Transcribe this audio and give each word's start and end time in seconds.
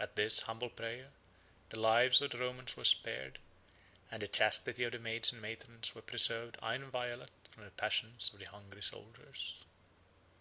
At 0.00 0.16
his 0.16 0.40
humble 0.40 0.68
prayer, 0.68 1.12
the 1.70 1.78
lives 1.78 2.20
of 2.20 2.32
the 2.32 2.38
Romans 2.38 2.76
were 2.76 2.84
spared; 2.84 3.38
and 4.10 4.20
the 4.20 4.26
chastity 4.26 4.82
of 4.82 4.90
the 4.90 4.98
maids 4.98 5.30
and 5.32 5.40
matrons 5.40 5.94
was 5.94 6.02
preserved 6.02 6.56
inviolate 6.60 7.30
from 7.52 7.62
the 7.64 7.70
passions 7.70 8.32
of 8.32 8.40
the 8.40 8.46
hungry 8.46 8.82
soldiers. 8.82 9.64